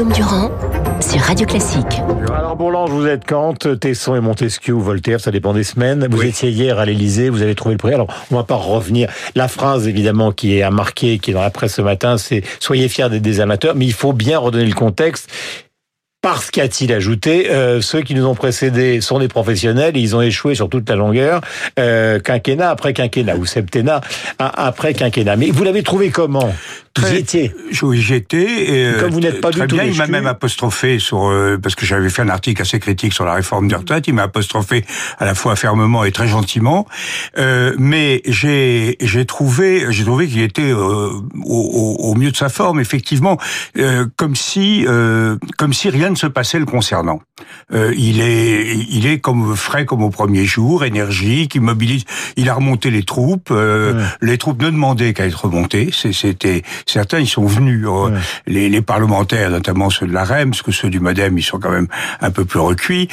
[0.00, 0.50] Guillaume Durand
[1.02, 2.00] sur Radio Classique.
[2.34, 6.08] Alors Bourlange, vous êtes Kant, Tesson et Montesquieu ou Voltaire, ça dépend des semaines.
[6.10, 7.92] Vous étiez hier à l'Elysée, vous avez trouvé le prix.
[7.92, 9.10] Alors on va pas revenir.
[9.34, 12.42] La phrase évidemment qui est à marquer, qui est dans la presse ce matin, c'est
[12.60, 15.30] soyez fiers des, des amateurs, mais il faut bien redonner le contexte.
[16.22, 20.20] Parce qu'a-t-il ajouté, euh, ceux qui nous ont précédés sont des professionnels et ils ont
[20.20, 21.40] échoué sur toute la longueur,
[21.78, 24.02] euh, quinquennat après quinquennat ou septennat
[24.38, 25.36] après quinquennat.
[25.36, 26.54] Mais vous l'avez trouvé comment?
[26.92, 28.42] Très, étiez Oui, j'y étais.
[28.42, 31.28] Et, euh, Comme vous n'êtes pas très du tout bien, il m'a même apostrophé sur
[31.28, 34.08] euh, parce que j'avais fait un article assez critique sur la réforme des retraites.
[34.08, 34.84] Il m'a apostrophé
[35.18, 36.86] à la fois fermement et très gentiment.
[37.38, 41.10] Euh, mais j'ai j'ai trouvé j'ai trouvé qu'il était euh,
[41.44, 43.38] au, au, mieux de sa forme, effectivement,
[43.78, 47.22] euh, comme si euh, comme si rien ne se passait le concernant.
[47.72, 52.04] Euh, il est il est comme frais comme au premier jour, énergique, il mobilise,
[52.36, 53.50] il a remonté les troupes.
[53.52, 54.04] euh, Ouais.
[54.22, 55.90] Les troupes ne demandaient qu'à être remontées.
[55.92, 57.84] C'était certains, ils sont venus.
[57.86, 58.18] euh, Ouais.
[58.46, 61.58] les, les parlementaires, notamment ceux de la REM, parce que ceux du MoDem, ils sont
[61.58, 61.88] quand même
[62.20, 63.08] un peu plus recuits.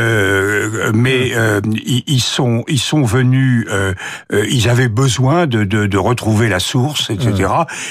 [0.00, 3.66] Euh, mais euh, ils, ils sont ils sont venus.
[3.70, 3.92] euh,
[4.32, 7.50] euh, ils avaient besoin de, de, de retrouver la source, etc.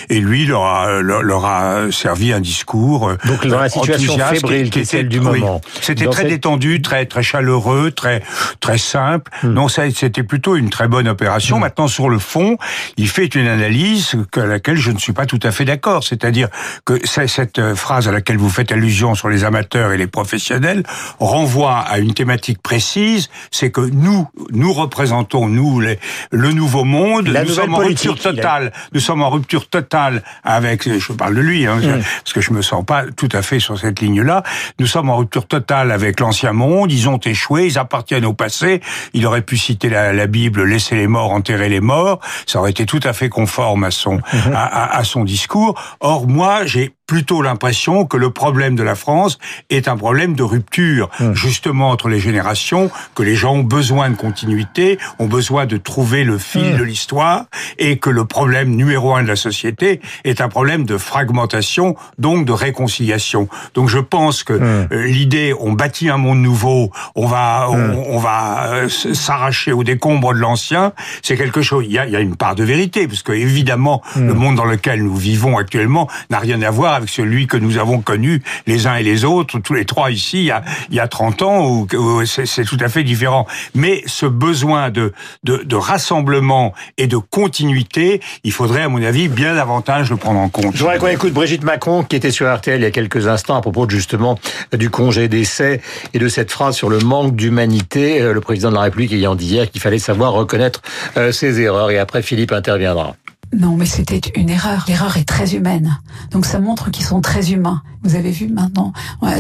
[0.09, 3.09] Et lui leur a, leur, leur a servi un discours.
[3.09, 5.61] euh, Donc, dans la situation fébrile qui celle du oui, moment.
[5.81, 8.21] C'était très cette- détendu, très très chaleureux, très
[8.59, 9.31] très simple.
[9.43, 9.49] Hmm.
[9.53, 11.59] Non, ça c'était plutôt une très bonne opération.
[11.59, 12.57] Maintenant sur le fond,
[12.97, 16.03] il fait une analyse à laquelle je ne suis pas tout à fait d'accord.
[16.03, 16.47] C'est-à-dire
[16.85, 20.83] que cette euh, phrase à laquelle vous faites allusion sur les amateurs et les professionnels
[21.19, 23.29] renvoie à une thématique précise.
[23.51, 25.99] C'est que nous nous représentons nous les,
[26.31, 27.27] le nouveau monde.
[27.27, 28.71] La nous sommes en rupture totale.
[28.93, 30.87] Nous sommes en rupture totale avec.
[30.99, 31.79] Je parle de lui, hein,
[32.23, 34.43] parce que je me sens pas tout à fait sur cette ligne-là.
[34.79, 36.91] Nous sommes en rupture totale avec l'ancien monde.
[36.91, 37.65] Ils ont échoué.
[37.67, 38.81] Ils appartiennent au passé.
[39.13, 42.19] Il aurait pu citer la, la Bible, laisser les morts, enterrer les morts.
[42.45, 44.19] Ça aurait été tout à fait conforme à son
[44.53, 45.73] à, à- à son discours.
[45.99, 49.39] Or, moi, j'ai plutôt l'impression que le problème de la France
[49.71, 54.15] est un problème de rupture, justement entre les générations, que les gens ont besoin de
[54.15, 57.45] continuité, ont besoin de trouver le fil de l'histoire,
[57.79, 62.45] et que le problème numéro un de la société est un problème de fragmentation, donc
[62.45, 63.49] de réconciliation.
[63.73, 68.19] Donc je pense que euh, l'idée, on bâtit un monde nouveau, on va, on, on
[68.19, 70.93] va euh, s'arracher au décombre de l'ancien,
[71.23, 71.85] c'est quelque chose.
[71.87, 74.57] Il y a, il y a une part de vérité, parce que évidemment, le monde
[74.57, 78.41] dans lequel nous vivons actuellement n'a rien à voir avec celui que nous avons connu
[78.67, 81.07] les uns et les autres, tous les trois ici, il y a, il y a
[81.07, 81.87] 30 ans,
[82.25, 83.47] c'est tout à fait différent.
[83.73, 89.55] Mais ce besoin de, de, rassemblement et de continuité, il faudrait, à mon avis, bien
[89.55, 90.75] davantage le prendre en compte.
[90.75, 93.55] Je voudrais qu'on écoute Brigitte Macron qui était sur RTL il y a quelques instants
[93.55, 94.37] à propos justement
[94.73, 95.81] du congé d'essai
[96.13, 98.21] et de cette phrase sur le manque d'humanité.
[98.21, 100.81] Euh, Le président de la République ayant dit hier qu'il fallait savoir reconnaître
[101.17, 101.91] euh, ses erreurs.
[101.91, 103.15] Et après, Philippe interviendra.
[103.51, 104.85] Non, mais c'était une erreur.
[104.87, 105.99] L'erreur est très humaine.
[106.31, 107.81] Donc ça montre qu'ils sont très humains.
[108.03, 108.93] Vous avez vu maintenant,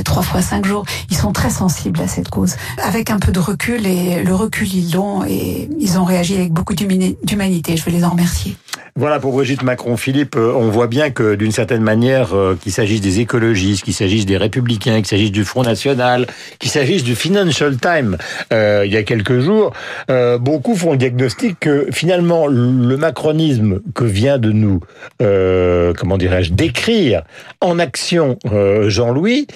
[0.03, 2.55] trois fois cinq jours, ils sont très sensibles à cette cause.
[2.83, 6.51] Avec un peu de recul, et le recul ils l'ont, et ils ont réagi avec
[6.51, 7.77] beaucoup d'humani- d'humanité.
[7.77, 8.57] Je veux les en remercier.
[8.95, 9.97] Voilà pour Brigitte Macron.
[9.97, 13.93] Philippe, euh, on voit bien que d'une certaine manière, euh, qu'il s'agisse des écologistes, qu'il
[13.93, 16.27] s'agisse des républicains, qu'il s'agisse du Front National,
[16.59, 18.17] qu'il s'agisse du Financial Times,
[18.51, 19.73] euh, il y a quelques jours,
[20.09, 24.79] euh, beaucoup font le diagnostic que finalement le macronisme que vient de nous,
[25.21, 27.23] euh, comment dirais-je, décrire
[27.61, 29.47] en action euh, Jean-Louis,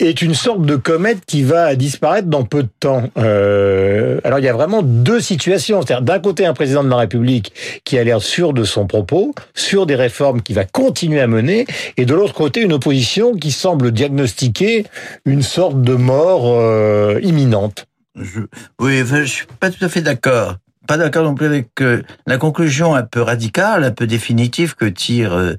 [0.00, 3.10] est une sorte de comète qui va disparaître dans peu de temps.
[3.16, 5.82] Euh, alors il y a vraiment deux situations.
[5.82, 7.52] C'est-à-dire d'un côté un président de la République
[7.84, 11.66] qui a l'air sûr de son propos, sûr des réformes qu'il va continuer à mener,
[11.96, 14.86] et de l'autre côté une opposition qui semble diagnostiquer
[15.24, 17.86] une sorte de mort euh, imminente.
[18.16, 18.40] Je,
[18.80, 20.56] oui, enfin, je suis pas tout à fait d'accord.
[20.86, 24.84] Pas d'accord non plus avec euh, la conclusion un peu radicale, un peu définitive que
[24.84, 25.54] tire euh,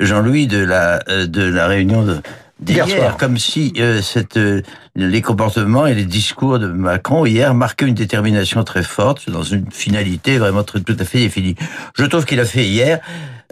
[0.00, 2.18] Jean-Louis de la euh, de la réunion de
[2.60, 4.62] d'hier, comme si euh, cette euh,
[4.94, 9.70] les comportements et les discours de Macron hier marquaient une détermination très forte dans une
[9.70, 11.54] finalité vraiment très, tout à fait définie.
[11.98, 13.00] Je trouve qu'il a fait hier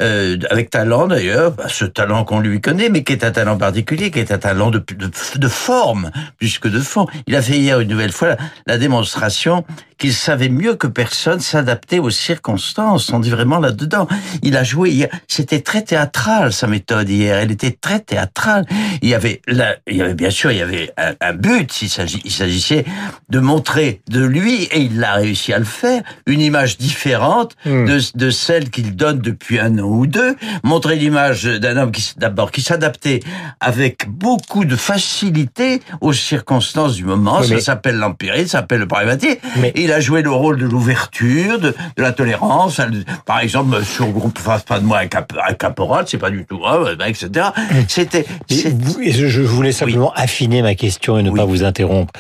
[0.01, 3.59] euh, avec talent d'ailleurs, bah, ce talent qu'on lui connaît, mais qui est un talent
[3.59, 7.07] particulier, qui est un talent de, de, de forme plus que de fond.
[7.27, 8.37] Il a fait hier une nouvelle fois la,
[8.67, 9.65] la démonstration
[9.99, 13.11] qu'il savait mieux que personne s'adapter aux circonstances.
[13.13, 14.07] On dit vraiment là-dedans.
[14.43, 15.09] Il a joué hier.
[15.29, 17.37] C'était très théâtral sa méthode hier.
[17.39, 18.67] Elle était très théâtrale.
[19.03, 21.83] Il y avait là, il y avait bien sûr, il y avait un, un but.
[21.83, 21.89] Il
[22.31, 22.85] s'agissait
[23.29, 27.87] de montrer de lui et il a réussi à le faire une image différente Hmm.
[27.87, 30.37] de, de celle qu'il donne depuis un an ou deux.
[30.65, 33.21] Montrer l'image d'un homme qui d'abord qui s'adaptait
[33.61, 37.39] avec beaucoup de facilité aux circonstances du moment.
[37.41, 39.39] Oui, ça s'appelle l'empirisme, ça s'appelle le pragmatisme.
[39.59, 42.81] Mais- Et il a joué le rôle de l'ouverture, de, de la tolérance.
[43.27, 46.31] Par exemple, sur le groupe Fasse pas de moi un, cap, un caporal, c'est pas
[46.31, 47.47] du tout, hein, etc.
[47.89, 48.27] C'était.
[48.51, 51.39] Je voulais simplement affiner ma question et ne Oui.
[51.39, 52.13] pas vous interrompre.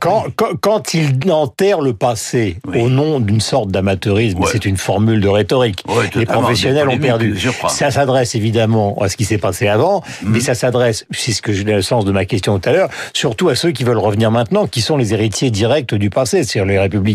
[0.00, 2.80] Quand, quand, quand il enterre le passé Oui.
[2.80, 4.48] au nom d'une sorte d'amateurisme, Ouais.
[4.50, 5.84] c'est une formule de rhétorique.
[5.88, 7.38] Ouais, Les professionnels ont perdu.
[7.68, 10.32] Ça s'adresse évidemment à ce qui s'est passé avant, Mhm.
[10.32, 12.88] mais ça s'adresse, c'est ce que j'ai le sens de ma question tout à l'heure,
[13.12, 16.42] surtout à ceux qui veulent revenir maintenant, qui sont les héritiers directs du passé.
[16.44, 17.07] C'est-à-dire les républicains,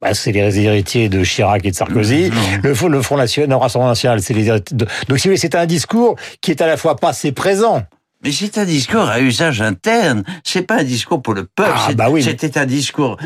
[0.00, 2.30] bah, c'est les héritiers de Chirac et de Sarkozy.
[2.62, 4.84] Le, Front- le Front National, le Rassemblement National, c'est les héritiers de...
[5.08, 7.82] Donc si vous voulez, c'est un discours qui est à la fois passé présent.
[8.24, 10.22] Mais c'est un discours à usage interne.
[10.44, 11.72] C'est pas un discours pour le peuple.
[11.74, 12.22] Ah, bah oui.
[12.22, 13.16] C'était un discours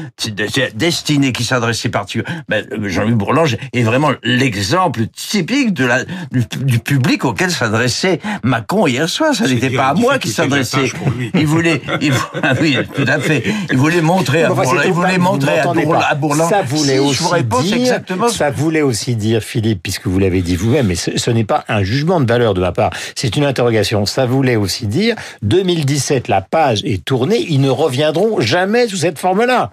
[0.75, 2.43] destiné qui s'adressait particulièrement.
[2.49, 8.87] Ben, Jean-Louis Bourlange est vraiment l'exemple typique de la du, du public auquel s'adressait Macron
[8.87, 9.35] hier soir.
[9.35, 10.91] Ça n'était pas à moi qui s'adressait.
[11.35, 12.13] Il voulait, il,
[12.43, 13.45] ah oui, tout à fait.
[13.71, 16.49] Il voulait montrer à Bourlange, il voulait montrer à, Bourlange.
[16.49, 18.29] Ça voulait Si, aussi je vous réponds dire, exactement.
[18.29, 21.65] ça voulait aussi dire, Philippe, puisque vous l'avez dit vous-même, mais ce, ce n'est pas
[21.69, 24.07] un jugement de valeur de ma part, c'est une interrogation.
[24.07, 29.19] Ça voulait aussi dire, 2017, la page est tournée, ils ne reviendront jamais sous cette
[29.19, 29.73] forme-là.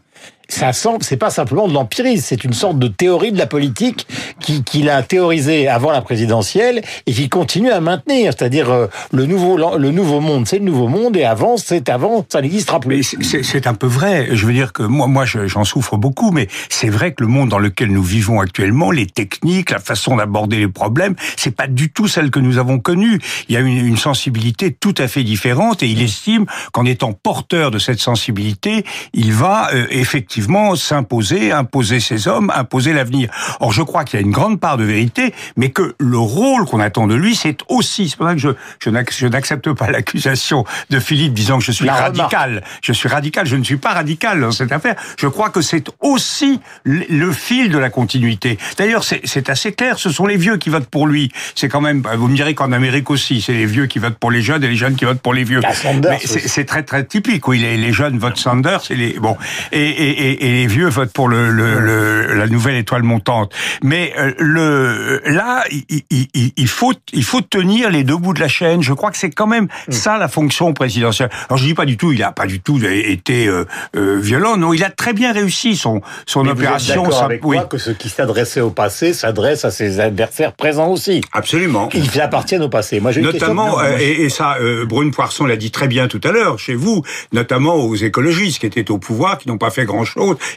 [0.50, 4.06] Ça c'est pas simplement de l'empirisme, c'est une sorte de théorie de la politique
[4.40, 8.34] qui- qu'il a théorisé avant la présidentielle et qui continue à maintenir.
[8.38, 12.26] C'est-à-dire euh, le nouveau, le nouveau monde, c'est le nouveau monde et avant, c'est avant,
[12.32, 13.16] ça n'existera plus.
[13.22, 14.28] c'est- un peu vrai.
[14.34, 17.30] Je veux dire que moi, moi, je- j'en souffre beaucoup, mais c'est vrai que le
[17.30, 21.68] monde dans lequel nous vivons actuellement, les techniques, la façon d'aborder les problèmes, c'est pas
[21.68, 23.20] du tout celle que nous avons connue.
[23.48, 27.14] Il y a une, une sensibilité tout à fait différente, et il estime qu'en étant
[27.14, 30.33] porteur de cette sensibilité, il va euh, effectivement
[30.76, 33.30] s'imposer, imposer ses hommes, imposer l'avenir.
[33.60, 36.66] Or, je crois qu'il y a une grande part de vérité, mais que le rôle
[36.66, 38.10] qu'on attend de lui, c'est aussi.
[38.10, 38.50] C'est pour ça que je,
[38.80, 42.18] je n'ac- je n'accepte pas l'accusation de Philippe disant que je suis La remarque.
[42.34, 42.64] radical.
[42.82, 44.96] Je suis radical, je ne suis pas radical dans cette affaire.
[45.18, 48.58] Je crois que c'est aussi le fil de la continuité.
[48.78, 51.32] D'ailleurs, c'est assez clair, ce sont les vieux qui votent pour lui.
[51.56, 54.32] C'est quand même, vous me direz qu'en Amérique aussi, c'est les vieux qui votent pour
[54.32, 55.62] les jeunes et les jeunes qui votent pour les vieux.
[56.10, 57.48] Mais c'est très très typique.
[57.48, 59.38] Oui, les, les jeunes votent Sanders et les bon
[59.72, 63.54] et, et, et, et les vieux votent pour le, le, le- la nouvelle étoile montante.
[63.84, 68.34] Mais euh, le là, il, il- il- il faut il faut tenir les deux bouts
[68.34, 68.82] de la chaîne.
[68.84, 71.30] Je crois que c'est quand même ça la fonction présidentielle.
[71.50, 73.66] Alors je dis pas du tout, il a pas du tout été euh,
[73.96, 74.58] euh, violent.
[74.58, 77.12] Non, il a très bien réussi son son Mais vous êtes opération.
[77.12, 80.90] ça- avec oui, moi que ce qui s'adressait au passé s'adresse à ses adversaires présents
[80.90, 81.22] aussi.
[81.32, 81.90] absolument.
[81.94, 83.00] Ils appartiennent au passé.
[83.00, 86.22] Moi, j'ai une Notamment, euh, et, et ça, Brune Poisson l'a dit très bien tout
[86.24, 89.86] à l'heure, chez vous, notamment aux écologistes qui étaient au pouvoir, qui n'ont pas fait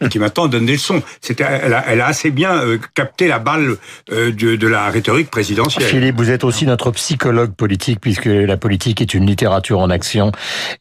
[0.01, 1.03] et qui maintenant donnent des leçons.
[1.21, 3.77] C'était, elle, a, assez bien euh, capté la balle
[4.13, 5.85] euh, de, de la rhétorique présidentielle.
[5.85, 10.33] Philippe, vous êtes aussi notre psychologue politique, puisque la politique est une littérature en action,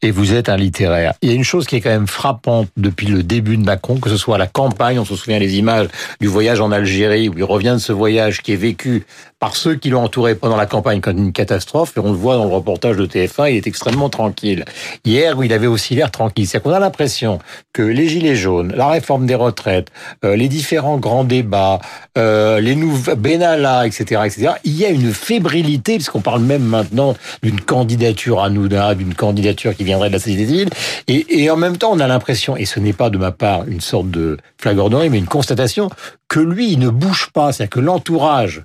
[0.02, 1.14] et vous êtes un littéraire.
[1.22, 3.98] Il y a une chose qui est quand même frappante depuis le début de Macron,
[3.98, 5.88] que ce soit à la campagne, on se souvient les images
[6.20, 9.04] du voyage en Algérie, où il revient de ce voyage qui est vécu
[9.46, 12.34] par ceux qui l'ont entouré pendant la campagne comme une catastrophe, et on le voit
[12.34, 14.64] dans le reportage de TF1, il est extrêmement tranquille.
[15.04, 17.38] Hier, il avait aussi l'air tranquille, c'est qu'on a l'impression
[17.72, 19.86] que les gilets jaunes, la réforme des retraites,
[20.24, 21.78] euh, les différents grands débats,
[22.18, 27.14] euh, les nouveaux Benalla, etc., etc., il y a une fébrilité, puisqu'on parle même maintenant
[27.44, 30.70] d'une candidature à Nouda, d'une candidature qui viendrait de la société civile,
[31.06, 33.62] et, et en même temps, on a l'impression, et ce n'est pas de ma part
[33.68, 35.88] une sorte de flagornerie, mais une constatation,
[36.26, 38.64] que lui, il ne bouge pas, c'est-à-dire que l'entourage,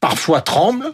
[0.00, 0.92] parfois tremble,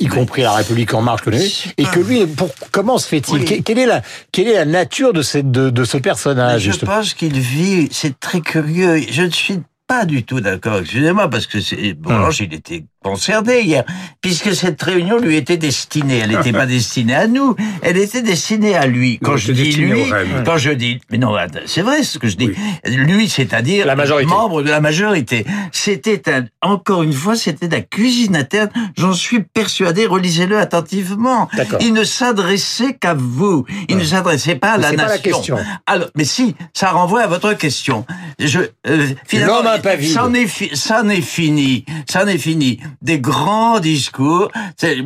[0.00, 3.34] y compris la République en marche, que et que lui, pour, comment se fait-il?
[3.42, 3.62] Oui.
[3.62, 6.92] Quelle, est la, quelle est la nature de, cette, de, de ce personnage je justement?
[6.96, 9.00] pense qu'il vit, c'est très curieux.
[9.10, 13.62] Je ne suis pas du tout d'accord, excusez-moi, parce que c'est, Bourlange, il était concerné
[13.62, 13.84] hier,
[14.20, 16.18] puisque cette réunion lui était destinée.
[16.18, 19.18] Elle n'était pas destinée à nous, elle était destinée à lui.
[19.22, 20.02] Quand Non, je dis lui,
[20.44, 21.34] quand je dis, mais non,
[21.66, 22.50] c'est vrai ce que je dis.
[22.86, 24.28] Lui, c'est-à-dire La majorité.
[24.28, 25.46] membre de la majorité.
[25.72, 28.70] C'était un, encore une fois, c'était de la cuisine interne.
[28.96, 30.06] J'en suis persuadé.
[30.06, 31.48] Relisez-le attentivement.
[31.80, 33.64] Il ne s'adressait qu'à vous.
[33.88, 35.12] Il ne s'adressait pas à Mais la c'est pas nation.
[35.14, 35.56] la question.
[35.86, 38.04] Alors, mais si, ça renvoie à votre question.
[38.38, 39.62] Je, euh, finalement,
[39.98, 40.10] vide.
[40.12, 42.80] c'en est, fi- est fini, c'en est fini.
[43.02, 44.50] Des grands discours,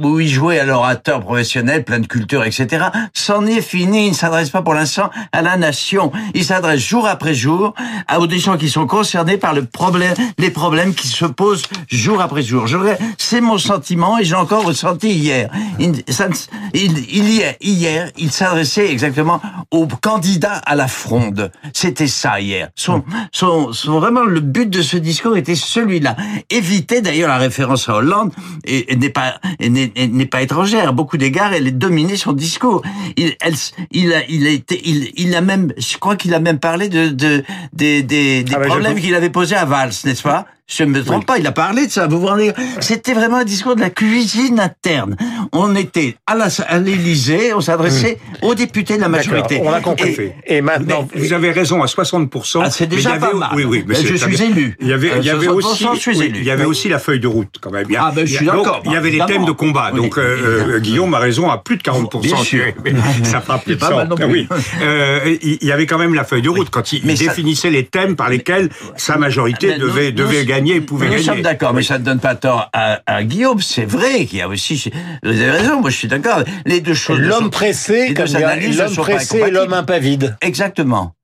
[0.03, 2.87] où il jouait à l'orateur professionnel, plein de culture, etc.
[3.13, 4.07] C'en est fini.
[4.07, 6.13] Il ne s'adresse pas pour l'instant à la nation.
[6.35, 7.75] Il s'adresse jour après jour
[8.09, 12.21] à des gens qui sont concernés par le problème, les problèmes qui se posent jour
[12.21, 12.67] après jour.
[13.19, 15.51] C'est mon sentiment et j'ai encore ressenti hier.
[15.79, 16.03] Il,
[17.29, 21.51] y est, hier, il s'adressait exactement aux candidats à la fronde.
[21.73, 22.69] C'était ça hier.
[22.75, 23.03] Son,
[23.87, 26.17] vraiment le but de ce discours était celui-là.
[26.51, 28.33] Éviter d'ailleurs la référence à Hollande
[28.67, 30.89] n'est pas n'est pas étrangère.
[30.89, 32.83] À beaucoup d'égards, elle est dominée son discours.
[33.17, 33.55] Il, elle,
[33.91, 36.89] il a il a été il, il a même je crois qu'il a même parlé
[36.89, 40.23] de, de des des, des Ah bah, je problèmes qu'il avait posés à Valls, n'est-ce
[40.23, 40.47] pas?
[40.69, 42.07] Je ne me trompe pas, il a parlé de ça.
[42.07, 45.17] Vous vous rendez C'était vraiment un discours de la cuisine interne.
[45.53, 49.61] On était à l'Élysée, on s'adressait aux députés de la majorité.
[49.63, 50.17] On a compris.
[50.47, 52.63] Et- Et, maintenant, Vous avez raison à 60%.
[52.65, 53.51] Ah, c'est mais déjà il y avait- pas mal.
[53.55, 53.85] Oui, oui.
[53.87, 54.77] Mais je suis élu.
[54.81, 56.39] Il y avait, il y avait 60%, aussi, je suis oui, élu.
[56.39, 56.71] il y avait Oui.
[56.71, 57.87] aussi la feuille de route quand même.
[57.89, 59.29] Il y a- Ah, ben, je suis d'accord, Il y avait les évidemment.
[59.29, 59.91] thèmes de combat.
[59.93, 60.23] Donc euh,
[60.75, 62.21] euh, Guillaume a raison à plus de 40%.
[62.21, 62.65] Bien sûr.
[62.85, 62.93] Mais
[63.25, 63.97] Ça fera plus de pas 100.
[63.97, 64.25] mal non plus.
[64.27, 64.49] Oui.
[64.83, 67.85] Euh, il y avait quand même la feuille de route quand il Mais définissait les
[67.85, 71.25] thèmes par lesquels sa majorité Mais nous- devait, devait gagner pouvait Nous gagner.
[71.25, 73.61] sommes d'accord, mais ça ne donne pas tort à, à Guillaume.
[73.61, 74.91] C'est vrai qu'il y a aussi.
[75.23, 76.43] Vous avez raison, moi je suis d'accord.
[76.67, 77.19] Les deux choses.
[77.19, 80.37] l'homme pressé, l'homme pressé et l'homme impavide.
[80.41, 81.15] Exactement.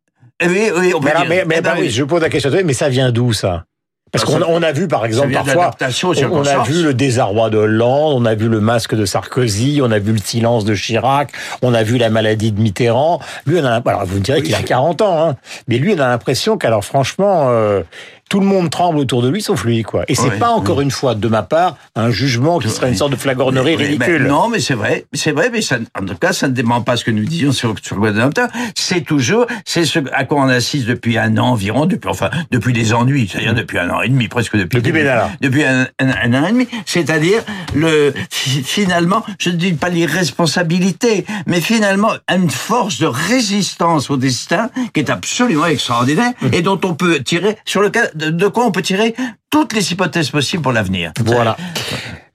[0.40, 1.28] Eh oui, oui, on peut Mais, dire.
[1.28, 1.90] mais, mais Eh ben bah oui, oui.
[1.90, 3.64] je pose la question, mais ça vient d'où ça?
[4.10, 6.94] Parce qu'on on a vu par exemple parfois, l'adaptation aux on, on a vu le
[6.94, 10.64] désarroi de Hollande, on a vu le masque de Sarkozy, on a vu le silence
[10.64, 11.30] de Chirac,
[11.60, 13.20] on a vu la maladie de Mitterrand.
[13.44, 15.98] Lui, on a, alors vous me direz qu'il a 40 ans, hein, mais lui, on
[16.00, 17.82] a l'impression qu'alors franchement, euh,
[18.28, 20.04] tout le monde tremble autour de lui, sauf lui, quoi.
[20.08, 23.12] Et c'est pas encore une fois, de ma part, un jugement qui serait une sorte
[23.12, 24.22] de flagornerie ridicule.
[24.22, 26.80] mais non, mais c'est vrai, c'est vrai, mais ça, en tout cas, ça ne dément
[26.82, 28.40] pas ce que nous disions sur, sur le Guadeloupe.
[28.74, 32.72] C'est toujours, c'est ce à quoi on assiste depuis un an environ, depuis, enfin, depuis
[32.72, 34.78] les ennuis, c'est-à-dire depuis un an et demi, presque depuis.
[34.80, 35.08] Depuis le.
[35.40, 36.68] Depuis un, un- un an et demi.
[36.86, 37.42] C'est-à-dire,
[37.74, 44.16] le, fi- finalement, je ne dis pas l'irresponsabilité, mais finalement, une force de résistance au
[44.16, 48.72] destin qui est absolument extraordinaire et dont on peut tirer, sur lequel, de, quoi on
[48.72, 49.14] peut tirer
[49.50, 51.12] toutes les hypothèses possibles pour l'avenir.
[51.24, 51.56] Voilà.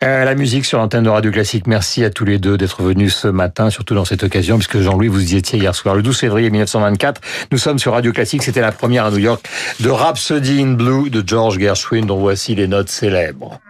[0.04, 1.66] Euh, la musique sur l'antenne de Radio Classique.
[1.68, 5.08] Merci à tous les deux d'être venus ce matin, surtout dans cette occasion, puisque Jean-Louis,
[5.08, 7.22] vous y étiez hier soir, le 12 février 1924.
[7.52, 8.44] Nous sommes sur Radio Classique.
[8.44, 9.48] C'était la première à New York
[9.80, 13.62] de Rhapsody in Blue de George Gershwin, dont voici les notes célèbres.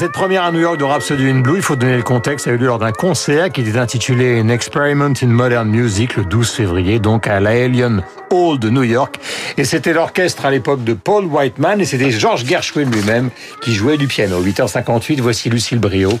[0.00, 2.52] Cette première à New York de Rhapsody in Blue, il faut donner le contexte, a
[2.52, 6.48] eu lieu lors d'un concert qui était intitulé An Experiment in Modern Music le 12
[6.48, 9.20] février, donc à la Alien Hall de New York.
[9.58, 13.28] Et c'était l'orchestre à l'époque de Paul Whiteman et c'était George Gershwin lui-même
[13.60, 14.42] qui jouait du piano.
[14.42, 16.18] 8h58, voici Lucille Brio.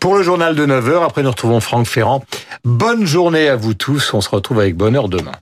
[0.00, 2.22] Pour le journal de 9h, après nous retrouvons Franck Ferrand.
[2.62, 5.32] Bonne journée à vous tous, on se retrouve avec bonheur demain.